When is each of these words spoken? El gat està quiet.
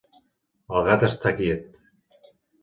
El 0.79 0.87
gat 0.87 1.05
està 1.09 1.35
quiet. 1.43 1.79